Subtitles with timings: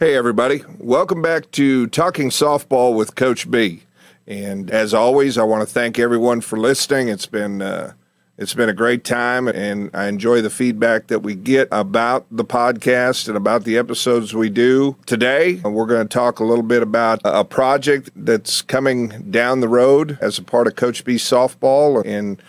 [0.00, 0.62] Hey, everybody.
[0.78, 3.82] Welcome back to Talking Softball with Coach B.
[4.26, 7.08] And as always, I want to thank everyone for listening.
[7.08, 7.92] It's been uh,
[8.38, 12.46] it's been a great time, and I enjoy the feedback that we get about the
[12.46, 14.96] podcast and about the episodes we do.
[15.04, 19.68] Today, we're going to talk a little bit about a project that's coming down the
[19.68, 22.40] road as a part of Coach B softball and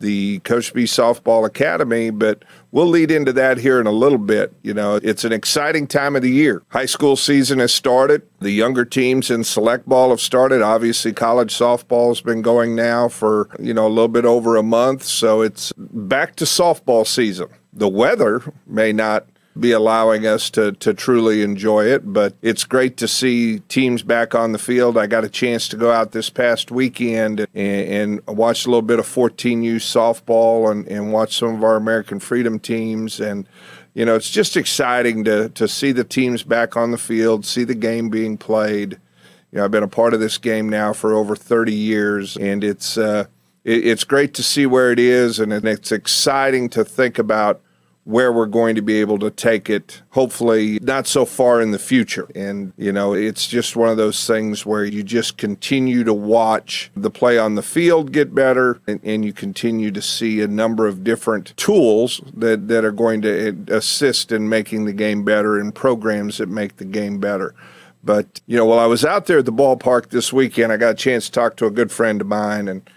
[0.00, 4.52] the Coach B Softball Academy, but we'll lead into that here in a little bit.
[4.62, 6.62] You know, it's an exciting time of the year.
[6.68, 8.22] High school season has started.
[8.40, 10.62] The younger teams in select ball have started.
[10.62, 14.62] Obviously, college softball has been going now for, you know, a little bit over a
[14.62, 15.04] month.
[15.04, 17.48] So it's back to softball season.
[17.72, 19.26] The weather may not
[19.58, 22.12] be allowing us to, to truly enjoy it.
[22.12, 24.96] But it's great to see teams back on the field.
[24.96, 28.82] I got a chance to go out this past weekend and, and watch a little
[28.82, 33.18] bit of 14U softball and, and watch some of our American Freedom teams.
[33.20, 33.48] And,
[33.94, 37.64] you know, it's just exciting to, to see the teams back on the field, see
[37.64, 38.98] the game being played.
[39.50, 42.62] You know, I've been a part of this game now for over 30 years, and
[42.62, 43.24] it's uh,
[43.64, 47.60] it, it's great to see where it is, and it's exciting to think about
[48.04, 51.78] where we're going to be able to take it, hopefully not so far in the
[51.78, 52.28] future.
[52.34, 56.90] And, you know, it's just one of those things where you just continue to watch
[56.96, 60.86] the play on the field get better and, and you continue to see a number
[60.86, 65.58] of different tools that, that are going to eh, assist in making the game better
[65.58, 67.54] and programs that make the game better.
[68.02, 70.92] But, you know, while I was out there at the ballpark this weekend, I got
[70.92, 72.88] a chance to talk to a good friend of mine and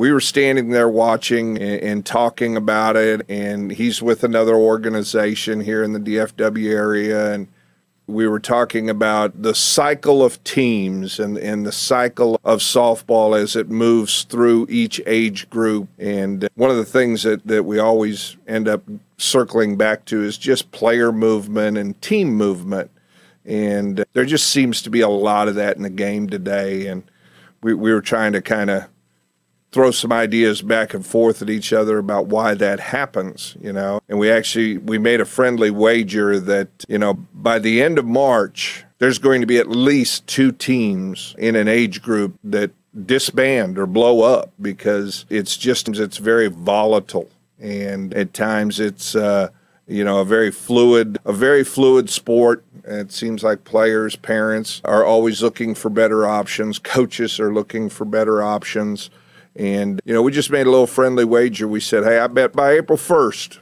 [0.00, 5.60] we were standing there watching and, and, talking about it and he's with another organization
[5.60, 7.46] here in the DFW area and
[8.06, 13.54] we were talking about the cycle of teams and, and the cycle of softball as
[13.54, 15.86] it moves through each age group.
[15.98, 18.82] And one of the things that, that we always end up
[19.18, 22.90] circling back to is just player movement and team movement.
[23.44, 26.86] And there just seems to be a lot of that in the game today.
[26.86, 27.02] And
[27.62, 28.86] we, we were trying to kind of
[29.72, 34.00] throw some ideas back and forth at each other about why that happens, you know.
[34.08, 38.04] And we actually we made a friendly wager that, you know, by the end of
[38.04, 42.72] March, there's going to be at least two teams in an age group that
[43.06, 47.30] disband or blow up because it's just it's very volatile.
[47.60, 49.50] And at times it's uh
[49.86, 52.64] you know a very fluid a very fluid sport.
[52.82, 56.80] It seems like players parents are always looking for better options.
[56.80, 59.10] Coaches are looking for better options
[59.56, 61.66] and, you know, we just made a little friendly wager.
[61.66, 63.58] We said, hey, I bet by April 1st,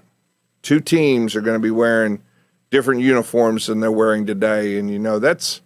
[0.62, 2.22] two teams are going to be wearing
[2.70, 4.78] different uniforms than they're wearing today.
[4.78, 5.62] And, you know, that's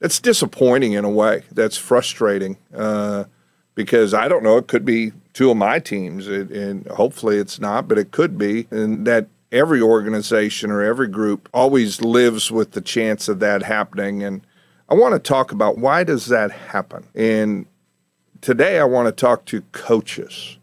[0.00, 1.42] that's disappointing in a way.
[1.52, 3.24] That's frustrating uh,
[3.74, 4.56] because I don't know.
[4.56, 8.38] It could be two of my teams, it, and hopefully it's not, but it could
[8.38, 8.66] be.
[8.70, 14.22] And that every organization or every group always lives with the chance of that happening.
[14.22, 14.46] And
[14.88, 17.04] I want to talk about why does that happen?
[17.14, 17.66] And
[18.40, 20.58] today I want to talk to coaches.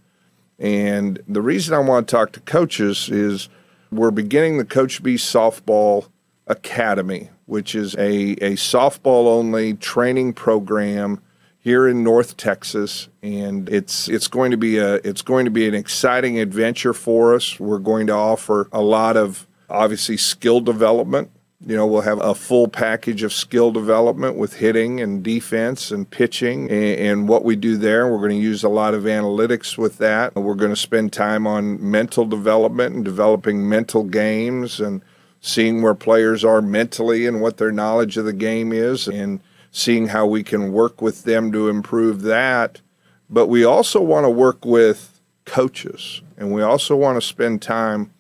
[0.60, 3.50] And the reason I want to talk to coaches is
[3.92, 6.08] we're beginning the Coach B Softball
[6.48, 11.22] Academy, which is a, a softball only training program
[11.60, 15.68] here in North Texas and it's it's going to be a it's going to be
[15.68, 17.60] an exciting adventure for us.
[17.60, 22.36] We're going to offer a lot of obviously skill development you know, we'll have a
[22.36, 27.56] full package of skill development with hitting and defense and pitching and, and what we
[27.56, 28.12] do there.
[28.12, 30.36] We're going to use a lot of analytics with that.
[30.36, 35.02] We're going to spend time on mental development and developing mental games and
[35.40, 39.40] seeing where players are mentally and what their knowledge of the game is and
[39.72, 42.82] seeing how we can work with them to improve that.
[43.30, 48.12] But we also want to work with coaches and we also want to spend time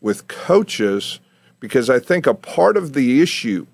[0.00, 1.20] with coaches
[1.60, 3.66] because I think a part of the issue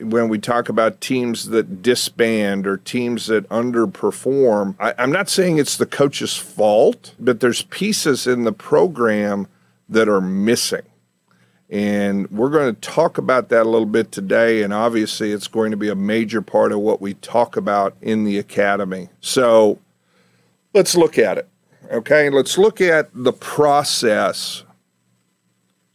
[0.00, 5.58] when we talk about teams that disband or teams that underperform, I, am not saying
[5.58, 9.46] it's the coach's fault, but there's pieces in the program
[9.88, 10.82] that are missing.
[11.68, 14.62] And we're going to talk about that a little bit today.
[14.62, 18.24] And obviously, it's going to be a major part of what we talk about in
[18.24, 19.08] the academy.
[19.20, 19.78] So
[20.74, 21.48] let's look at it.
[21.90, 24.64] Okay, let's look at the process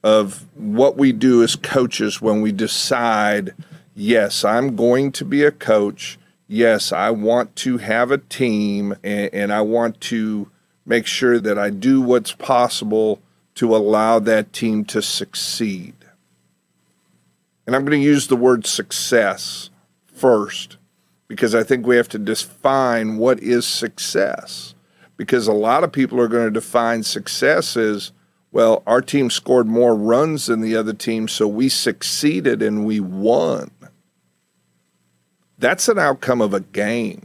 [0.04, 3.54] of what we do as coaches when we decide,
[3.96, 6.18] yes, I'm going to be a coach.
[6.48, 10.50] Yes, I want to have a team and, and I want to
[10.86, 13.22] make sure that I do what's possible
[13.56, 15.94] to allow that team to succeed.
[17.68, 19.70] And I'm going to use the word success
[20.12, 20.78] first
[21.28, 24.76] because I think we have to define what is success.
[25.16, 28.12] Because a lot of people are going to define success as
[28.52, 33.00] Well, our team scored more runs than the other team, so we succeeded and we
[33.00, 33.72] won.
[35.58, 37.24] That's an outcome of a game.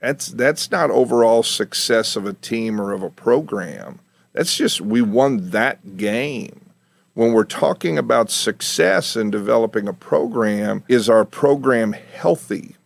[0.00, 4.00] That's that's not overall success of a team or of a program.
[4.32, 6.60] That's just we won that game.
[7.14, 12.76] When we're talking about success in developing a program, is our program healthy?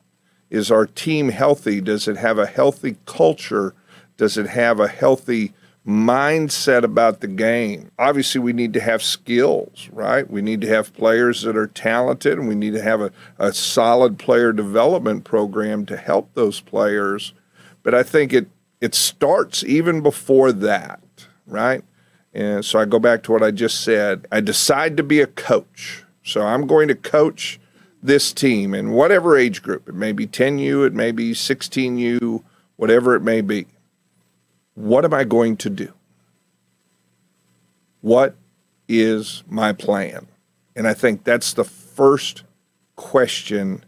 [0.51, 1.81] Is our team healthy?
[1.81, 3.75] Does it have a healthy culture?
[4.17, 5.53] Does it have a healthy
[5.87, 7.91] mindset about the game.
[7.99, 10.29] Obviously, we need to have skills, right?
[10.31, 13.53] We need to have players that are talented, and we need to have a, a
[13.53, 17.33] solid player development program to help those players.
[17.83, 18.49] But I think it
[18.81, 21.01] it starts even before that,
[21.47, 21.85] right?
[22.33, 24.27] And so I go back to what I just said.
[24.31, 26.05] I decide to be a coach.
[26.23, 27.61] So I'm going to coach
[28.03, 29.89] this team in whatever age group.
[29.89, 32.43] It may be 10U, it may be 16U,
[32.77, 33.67] whatever it may be.
[34.75, 35.93] What am I going to do?
[38.01, 38.35] What
[38.89, 40.27] is my plan?
[40.75, 42.45] And I think that's the first
[42.97, 43.85] question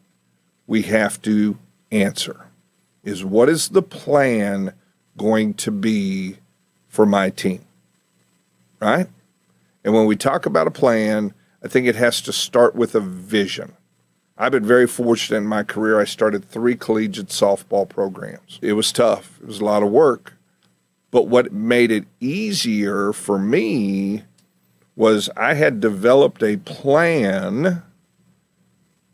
[0.67, 1.59] we have to
[1.91, 2.47] answer
[3.05, 4.73] is what is the plan
[5.17, 6.37] going to be
[6.89, 7.65] for my team?
[8.81, 9.07] Right?
[9.85, 13.01] And when we talk about a plan, I think it has to start with a
[13.01, 13.73] vision.
[14.37, 16.01] I've been very fortunate in my career.
[16.01, 18.59] I started three collegiate softball programs.
[18.63, 20.35] It was tough, it was a lot of work.
[21.13, 24.25] But what made it easier for me
[24.97, 27.83] was I had developed a plan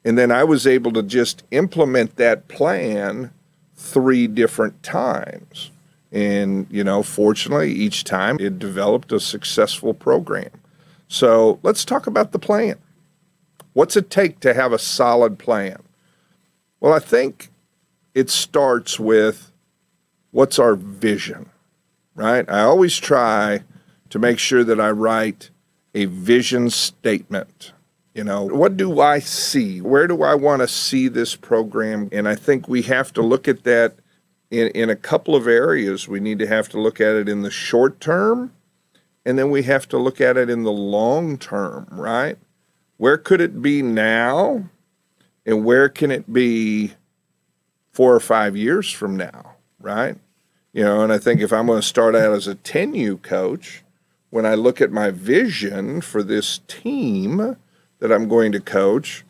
[0.04, 3.30] and then I was able to just implement that plan
[3.74, 5.70] three different times.
[6.10, 10.50] And, you know, fortunately, each time it developed a successful program.
[11.08, 12.76] So let's talk about the plan.
[13.74, 15.82] What's it take to have a solid plan?
[16.80, 17.50] Well, I think
[18.14, 19.52] it starts with
[20.30, 21.50] what's our vision?
[22.18, 22.50] Right?
[22.50, 23.62] I always try
[24.10, 25.50] to make sure that I write
[25.94, 27.72] a vision statement.
[28.12, 29.80] You know, what do I see?
[29.80, 32.08] Where do I want to see this program?
[32.10, 33.94] And I think we have to look at that
[34.50, 36.08] in, in a couple of areas.
[36.08, 38.52] We need to have to look at it in the short term,
[39.24, 42.36] and then we have to look at it in the long term, right?
[42.96, 44.68] Where could it be now?
[45.46, 46.94] And where can it be
[47.92, 50.16] four or five years from now, right?
[50.72, 53.82] You know, and I think if I'm going to start out as a 10U coach,
[54.30, 57.56] when I look at my vision for this team
[57.98, 59.24] that I'm going to coach,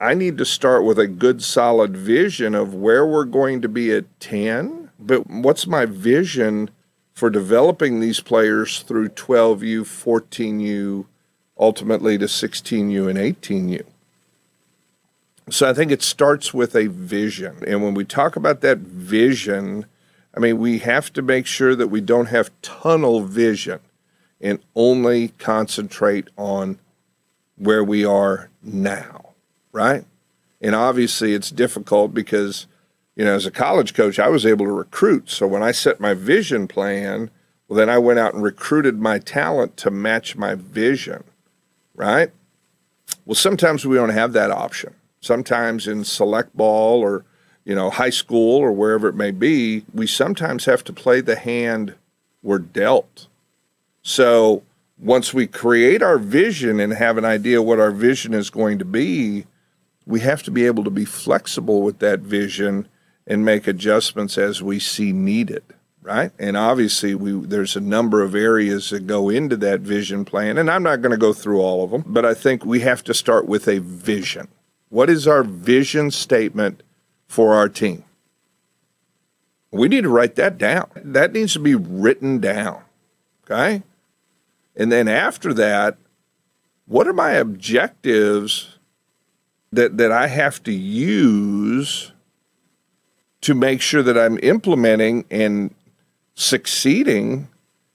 [0.00, 3.92] I need to start with a good solid vision of where we're going to be
[3.92, 6.70] at 10, but what's my vision
[7.14, 11.06] for developing these players through 12U, 14U,
[11.58, 13.84] ultimately to 16U and 18U.
[15.50, 17.64] So I think it starts with a vision.
[17.66, 19.86] And when we talk about that vision,
[20.38, 23.80] I mean, we have to make sure that we don't have tunnel vision
[24.40, 26.78] and only concentrate on
[27.56, 29.30] where we are now,
[29.72, 30.04] right?
[30.60, 32.68] And obviously, it's difficult because,
[33.16, 35.28] you know, as a college coach, I was able to recruit.
[35.28, 37.32] So when I set my vision plan,
[37.66, 41.24] well, then I went out and recruited my talent to match my vision,
[41.96, 42.30] right?
[43.26, 44.94] Well, sometimes we don't have that option.
[45.20, 47.24] Sometimes in select ball or
[47.68, 51.36] you know, high school or wherever it may be, we sometimes have to play the
[51.36, 51.94] hand
[52.42, 53.26] we're dealt.
[54.00, 54.62] So
[54.98, 58.86] once we create our vision and have an idea what our vision is going to
[58.86, 59.44] be,
[60.06, 62.88] we have to be able to be flexible with that vision
[63.26, 65.62] and make adjustments as we see needed,
[66.00, 66.32] right?
[66.38, 70.70] And obviously, we there's a number of areas that go into that vision plan, and
[70.70, 73.12] I'm not going to go through all of them, but I think we have to
[73.12, 74.48] start with a vision.
[74.88, 76.82] What is our vision statement
[77.28, 78.04] for our team.
[79.70, 80.88] We need to write that down.
[80.96, 82.82] That needs to be written down.
[83.44, 83.82] Okay?
[84.74, 85.98] And then after that,
[86.86, 88.78] what are my objectives
[89.72, 92.12] that, that I have to use
[93.42, 95.74] to make sure that I'm implementing and
[96.34, 97.48] succeeding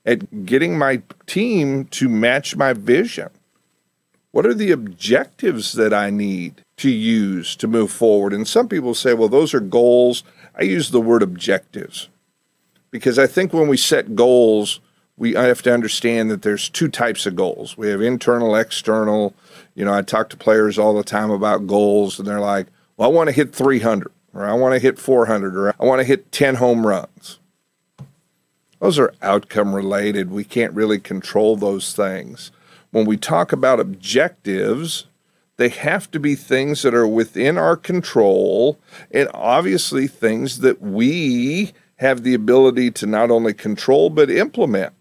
[0.05, 3.29] at getting my team to match my vision?
[4.31, 8.33] What are the objectives that I need to use to move forward?
[8.33, 10.23] And some people say, well, those are goals.
[10.53, 12.09] I use the word objectives
[12.91, 14.81] because I think when we set goals,
[15.15, 17.77] we have to understand that there's two types of goals.
[17.77, 19.33] We have internal, external.
[19.75, 23.09] You know, I talk to players all the time about goals, and they're like, well,
[23.09, 26.05] I want to hit 300, or I want to hit 400, or I want to
[26.05, 27.39] hit 10 home runs.
[28.79, 30.31] Those are outcome related.
[30.31, 32.51] We can't really control those things
[32.91, 35.05] when we talk about objectives,
[35.63, 38.77] they have to be things that are within our control
[39.12, 44.93] and obviously things that we have the ability to not only control but implement.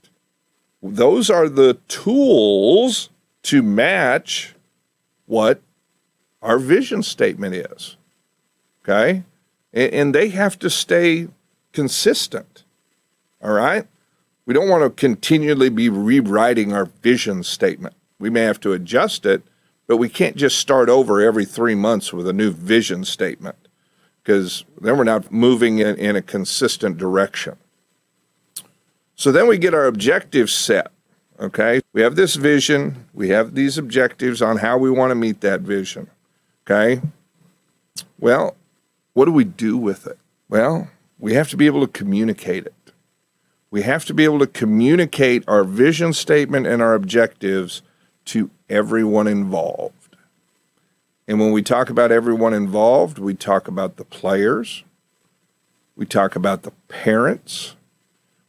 [0.80, 3.08] those are the tools
[3.42, 4.54] to match
[5.26, 5.60] what
[6.40, 7.96] our vision statement is.
[8.84, 9.24] Okay?
[9.72, 11.26] And, they have to stay
[11.72, 12.62] consistent.
[13.42, 13.84] All right?
[14.46, 17.96] We don't want to continually be rewriting our vision statement.
[18.20, 19.42] We may have to adjust it,
[19.92, 23.68] but we can't just start over every three months with a new vision statement
[24.24, 27.58] because then we're not moving in, in a consistent direction.
[29.16, 30.90] So then we get our objectives set.
[31.38, 31.82] Okay.
[31.92, 35.60] We have this vision, we have these objectives on how we want to meet that
[35.60, 36.08] vision.
[36.64, 37.02] Okay.
[38.18, 38.56] Well,
[39.12, 40.16] what do we do with it?
[40.48, 42.92] Well, we have to be able to communicate it.
[43.70, 47.82] We have to be able to communicate our vision statement and our objectives
[48.24, 50.16] to everyone involved.
[51.28, 54.82] And when we talk about everyone involved, we talk about the players,
[55.94, 57.76] we talk about the parents,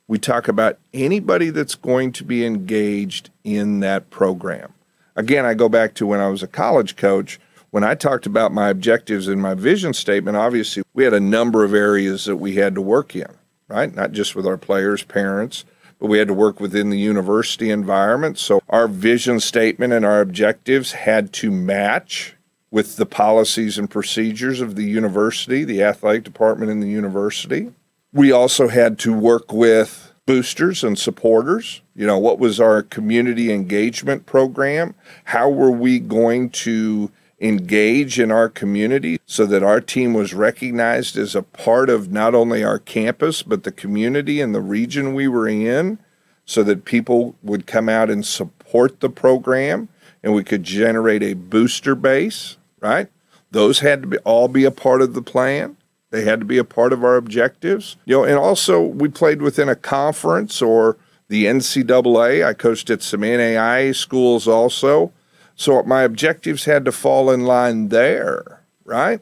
[0.08, 4.74] we talk about anybody that's going to be engaged in that program.
[5.16, 7.40] Again, I go back to when I was a college coach.
[7.72, 11.64] When I talked about my objectives and my vision statement, obviously we had a number
[11.64, 13.28] of areas that we had to work in,
[13.68, 13.94] right?
[13.94, 15.66] Not just with our players, parents,
[16.08, 18.38] we had to work within the university environment.
[18.38, 22.36] So our vision statement and our objectives had to match
[22.72, 27.72] with the policies and procedures of the university, the athletic department in the university.
[28.12, 31.82] We also had to work with boosters and supporters.
[31.96, 34.96] You know, what was our community engagement program?
[35.26, 37.12] How were we going to
[37.44, 42.34] engage in our community so that our team was recognized as a part of not
[42.34, 46.00] only our campus, but the community and the region we were in,
[46.46, 49.90] so that people would come out and support the program
[50.24, 53.10] and we could generate a booster base, right?
[53.52, 55.78] Those had to be, all be a part of the plan.
[56.10, 57.98] They had to be a part of our objectives.
[58.06, 60.98] You know, and also we played within a conference or
[61.28, 62.46] the NCAA.
[62.46, 65.12] I coached at some NAIA schools also.
[65.56, 69.22] So my objectives had to fall in line there, right?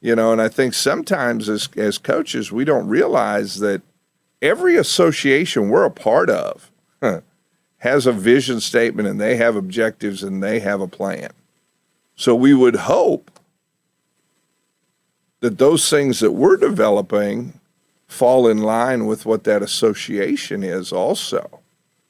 [0.00, 3.82] You know, and I think sometimes as, as coaches, we don't realize that
[4.40, 6.70] every association we're a part of
[7.00, 7.20] huh,
[7.78, 11.30] has a vision statement and they have objectives and they have a plan.
[12.16, 13.30] So we would hope
[15.40, 17.58] that those things that we're developing
[18.06, 21.60] fall in line with what that association is also,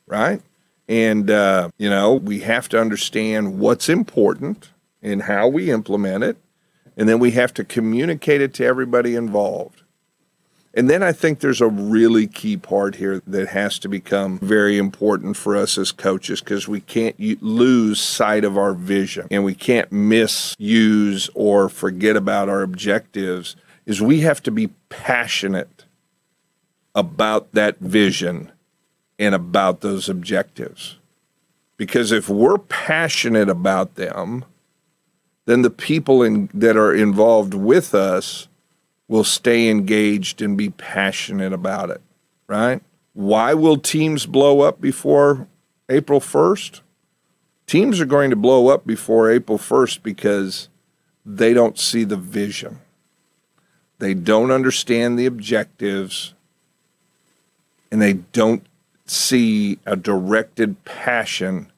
[0.07, 0.43] right?
[0.93, 4.69] And, uh, you know, we have to understand what's important
[5.01, 6.37] and how we implement it.
[6.99, 9.85] And then we have to communicate it to everybody involved.
[10.75, 14.77] And then I think there's a really key part here that has to become very
[14.77, 19.55] important for us as coaches because we can't lose sight of our vision and we
[19.55, 23.57] can't misuse or forget about our objectives
[23.87, 25.87] is we have to be passionate
[26.95, 28.52] about that vision
[29.19, 30.97] and about those objectives.
[31.77, 34.45] Because if we're passionate about them,
[35.47, 38.49] then the people in, that are involved with us
[39.09, 42.01] will stay engaged and be passionate about it,
[42.47, 42.83] right?
[43.15, 45.47] Why will teams blow up before
[45.89, 46.81] April 1st?
[47.67, 50.69] Teams are going to blow up before April 1st because
[51.25, 52.81] they don't see the vision.
[53.99, 56.35] They don't understand the objectives
[57.91, 58.67] and they don't
[59.07, 61.71] see a directed passion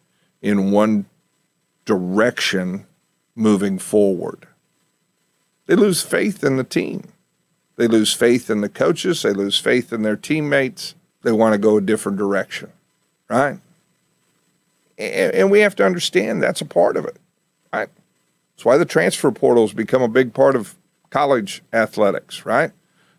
[0.42, 1.06] in one
[1.84, 2.86] direction
[3.34, 4.46] moving forward.
[5.66, 7.08] They lose faith in the team.
[7.76, 9.22] They lose faith in the coaches.
[9.22, 10.94] They lose faith in their teammates.
[11.22, 12.70] They want to go a different direction,
[13.28, 13.58] right?
[14.96, 17.16] And, we have to understand that's a part of it,
[17.72, 17.88] right?
[18.54, 20.76] That's why the transfer portal has become a big part of
[21.10, 22.70] college athletics, right?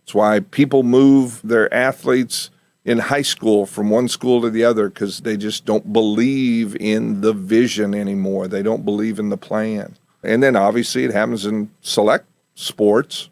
[0.03, 2.50] It's why people move their athletes
[2.86, 7.22] in high school from one school to the other because they just don't believe in
[7.22, 8.48] the vision anymore.
[8.48, 9.96] They don't believe in the plan.
[10.24, 13.30] And then obviously it happens in select sports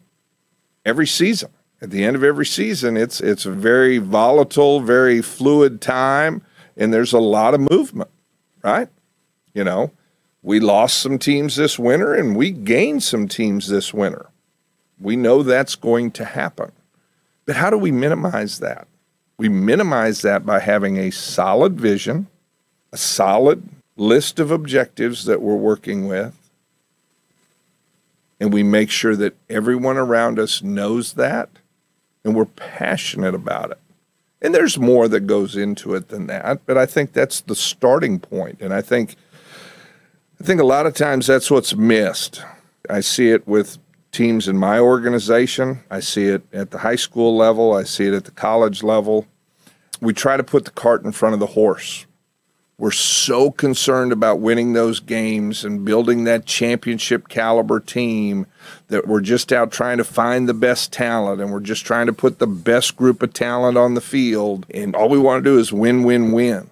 [0.84, 1.52] every season.
[1.82, 6.42] At the end of every season, it's it's a very volatile, very fluid time,
[6.78, 8.10] and there's a lot of movement,
[8.64, 8.88] right?
[9.54, 9.92] You know,
[10.42, 14.28] we lost some teams this winter and we gained some teams this winter.
[15.00, 16.72] We know that's going to happen.
[17.46, 18.88] But how do we minimize that?
[19.44, 22.28] We minimize that by having a solid vision,
[22.94, 26.34] a solid list of objectives that we're working with,
[28.40, 31.50] and we make sure that everyone around us knows that
[32.24, 33.80] and we're passionate about it.
[34.42, 38.22] And there's more that goes into it than that, but I think that's the starting
[38.22, 38.62] point.
[38.62, 39.18] And I think
[40.40, 42.42] I think a lot of times that's what's missed.
[42.90, 43.78] I see it with
[44.14, 45.84] teams in my organization.
[45.92, 47.74] I see it at the high school level.
[47.74, 49.28] I see it at the college level.
[50.04, 52.06] We try to put the cart in front of the horse,
[52.78, 58.48] we're so concerned about winning those games and building that championship caliber team
[58.88, 62.14] that we're just out trying to find the best talent and we're just trying to
[62.14, 64.66] put the best group of talent on the field.
[64.74, 66.70] And all we want to do is win, win, win.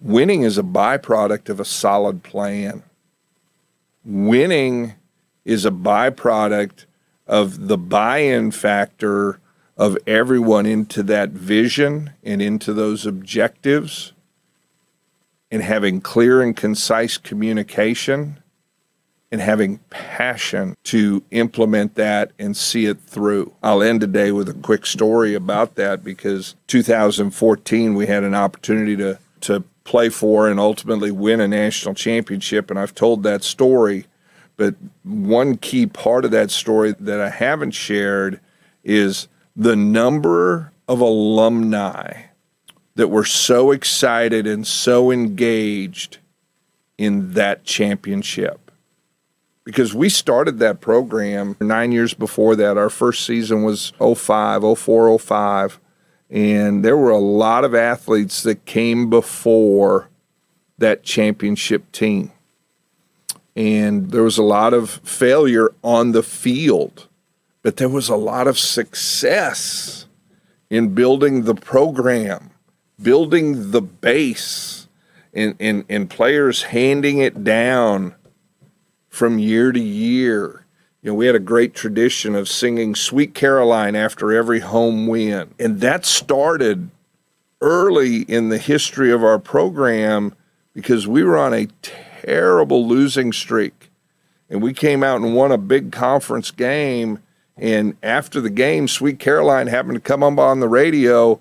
[0.00, 2.82] Winning is a byproduct of a solid plan.
[4.04, 4.94] Winning
[5.44, 6.84] is a byproduct
[7.26, 9.40] of the buy in factor
[9.78, 14.12] of everyone into that vision and into those objectives
[15.50, 18.42] and having clear and concise communication
[19.30, 23.52] and having passion to implement that and see it through.
[23.62, 28.96] I'll end today with a quick story about that because 2014 we had an opportunity
[28.96, 34.06] to to play for and ultimately win a national championship and I've told that story
[34.56, 38.40] but one key part of that story that I haven't shared
[38.82, 42.22] is the number of alumni
[42.94, 46.18] that were so excited and so engaged
[46.96, 48.70] in that championship.
[49.64, 52.78] Because we started that program nine years before that.
[52.78, 55.80] Our first season was 05, 04, 05.
[56.30, 60.08] And there were a lot of athletes that came before
[60.78, 62.30] that championship team.
[63.56, 67.07] And there was a lot of failure on the field
[67.62, 70.06] but there was a lot of success
[70.70, 72.50] in building the program,
[73.00, 74.88] building the base,
[75.34, 78.14] and, and, and players handing it down
[79.08, 80.64] from year to year.
[81.02, 85.54] You know, we had a great tradition of singing Sweet Caroline after every home win.
[85.58, 86.90] And that started
[87.60, 90.34] early in the history of our program
[90.74, 93.90] because we were on a terrible losing streak.
[94.50, 97.20] And we came out and won a big conference game
[97.58, 101.40] and after the game, Sweet Caroline happened to come up on the radio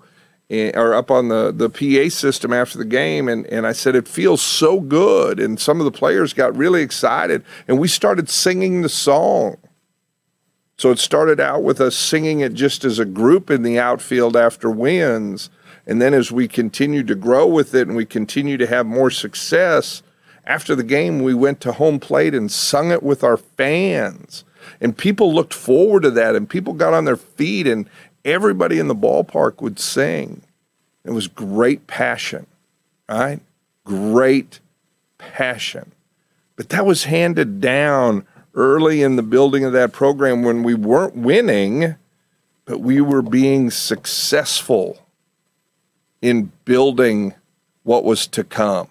[0.50, 3.28] and, or up on the, the PA system after the game.
[3.28, 5.40] And, and I said, It feels so good.
[5.40, 7.44] And some of the players got really excited.
[7.68, 9.58] And we started singing the song.
[10.78, 14.38] So it started out with us singing it just as a group in the outfield
[14.38, 15.50] after wins.
[15.88, 19.10] And then as we continued to grow with it and we continued to have more
[19.10, 20.04] success,
[20.46, 24.46] after the game, we went to home plate and sung it with our fans
[24.82, 27.90] and people looked forward to that and people got on their feet and
[28.26, 30.42] everybody in the ballpark would sing.
[31.04, 32.46] It was great passion,
[33.10, 33.40] right?
[33.86, 34.60] Great
[35.18, 35.92] passion.
[36.56, 41.16] But that was handed down early in the building of that program when we weren't
[41.16, 41.96] winning,
[42.66, 45.00] but we were being successful
[46.22, 47.34] in building
[47.84, 48.90] what was to come.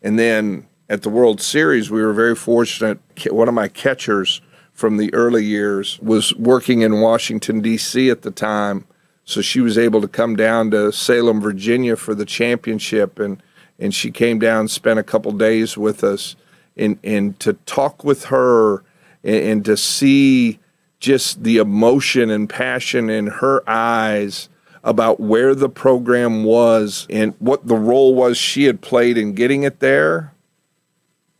[0.00, 2.98] And then at the World Series, we were very fortunate.
[3.30, 4.40] One of my catchers
[4.78, 8.10] from the early years was working in Washington, D.C.
[8.10, 8.86] at the time.
[9.24, 13.18] So she was able to come down to Salem, Virginia for the championship.
[13.18, 13.42] And,
[13.80, 16.36] and she came down, spent a couple days with us.
[16.76, 18.84] And, and to talk with her
[19.24, 20.60] and, and to see
[21.00, 24.48] just the emotion and passion in her eyes
[24.84, 29.64] about where the program was and what the role was she had played in getting
[29.64, 30.34] it there.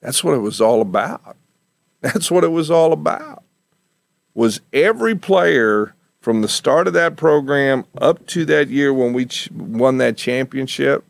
[0.01, 1.38] That's what it was all about.
[2.00, 3.42] That's what it was all about.
[4.34, 9.26] Was every player from the start of that program up to that year when we
[9.26, 11.04] ch- won that championship,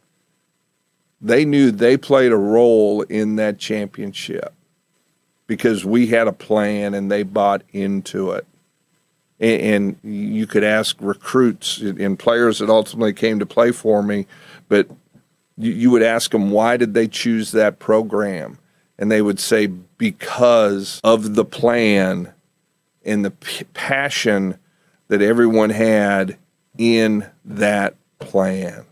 [1.21, 4.55] they knew they played a role in that championship
[5.47, 8.47] because we had a plan and they bought into it.
[9.41, 14.27] And, and you could ask recruits and players that ultimately came to play for me,
[14.69, 14.89] but
[15.57, 18.59] you, you would ask them why did they choose that program?
[18.99, 22.33] and they would say because of the plan
[23.05, 24.59] and the p- passion
[25.09, 26.39] that everyone had
[26.79, 28.85] in that plan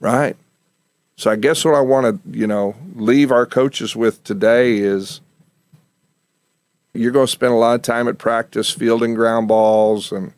[0.00, 0.36] right?
[1.16, 5.20] So i guess what i want to you know leave our coaches with today is
[6.92, 10.32] you're going to spend a lot of time at practice fielding ground balls and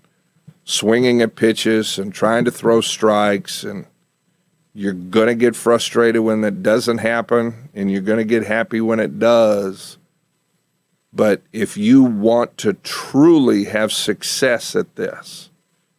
[0.65, 3.87] swinging at pitches and trying to throw strikes and
[4.77, 8.79] you're going to get frustrated when that doesn't happen, and you're going to get happy
[8.79, 9.97] when it does.
[11.15, 15.49] But if you want to truly have success at this,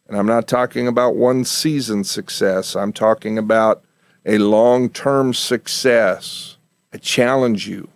[0.06, 3.82] and I'm not talking about one season success, I'm talking about
[4.24, 6.56] a long term success,
[6.92, 7.88] I challenge you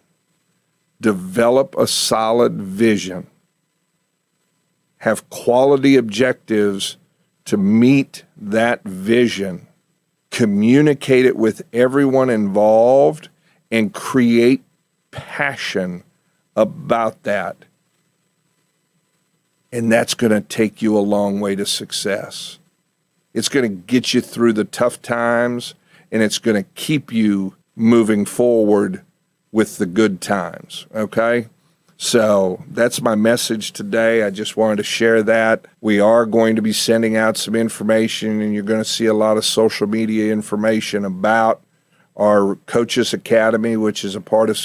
[1.00, 3.28] develop a solid vision,
[4.98, 6.96] have quality objectives
[7.44, 9.68] to meet that vision
[10.32, 13.28] communicate it with everyone involved,
[13.70, 14.62] and create
[15.12, 16.02] passion
[16.56, 17.56] about that.
[19.70, 22.58] And that's going to take you a long way to success.
[23.32, 25.74] It's going to get you through the tough times
[26.10, 29.02] and it's going to keep you moving forward
[29.50, 30.86] with the good times.
[30.94, 31.46] Okay.
[32.02, 34.24] So that's my message today.
[34.24, 35.66] I just wanted to share that.
[35.80, 39.14] We are going to be sending out some information, and you're going to see a
[39.14, 41.62] lot of social media information about
[42.16, 44.58] our Coaches Academy, which is a part of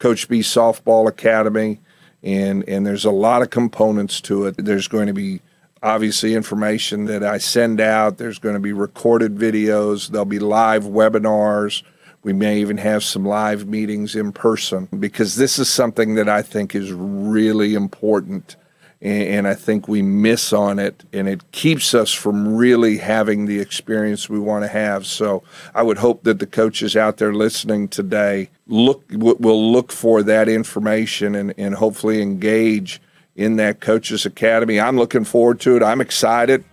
[0.00, 1.78] Coach B Softball Academy.
[2.24, 4.56] And, and there's a lot of components to it.
[4.58, 5.42] There's going to be
[5.80, 8.18] obviously information that I send out.
[8.18, 10.08] There's going to be recorded videos.
[10.08, 11.84] There'll be live webinars.
[12.24, 16.40] We may even have some live meetings in person because this is something that I
[16.40, 18.56] think is really important.
[19.02, 23.60] And I think we miss on it, and it keeps us from really having the
[23.60, 25.04] experience we want to have.
[25.04, 25.42] So
[25.74, 30.48] I would hope that the coaches out there listening today look will look for that
[30.48, 32.98] information and, and hopefully engage
[33.36, 34.80] in that coaches academy.
[34.80, 35.82] I'm looking forward to it.
[35.82, 36.64] I'm excited.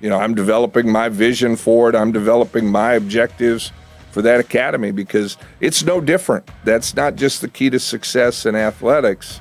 [0.00, 1.94] You know, I'm developing my vision for it.
[1.94, 3.72] I'm developing my objectives
[4.14, 6.48] for that academy because it's no different.
[6.62, 9.40] That's not just the key to success in athletics.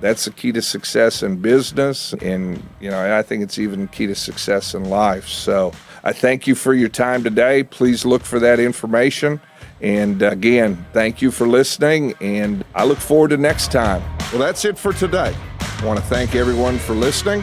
[0.00, 4.06] That's the key to success in business and you know, I think it's even key
[4.06, 5.26] to success in life.
[5.26, 5.72] So,
[6.04, 7.62] I thank you for your time today.
[7.62, 9.40] Please look for that information.
[9.80, 14.02] And again, thank you for listening and I look forward to next time.
[14.30, 15.34] Well, that's it for today.
[15.60, 17.42] I want to thank everyone for listening,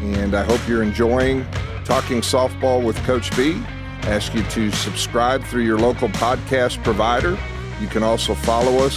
[0.00, 1.46] and I hope you're enjoying
[1.86, 3.62] Talking Softball with Coach B.
[4.08, 7.38] Ask you to subscribe through your local podcast provider.
[7.78, 8.96] You can also follow us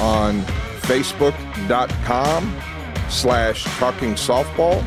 [0.00, 0.42] on
[0.82, 2.60] facebook.com
[3.10, 4.80] slash talking softball.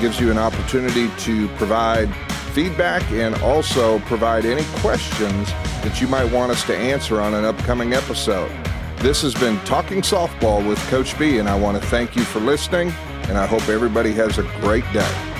[0.00, 2.14] Gives you an opportunity to provide
[2.52, 5.48] feedback and also provide any questions
[5.82, 8.50] that you might want us to answer on an upcoming episode.
[8.98, 12.38] This has been Talking Softball with Coach B, and I want to thank you for
[12.38, 12.90] listening,
[13.28, 15.33] and I hope everybody has a great day.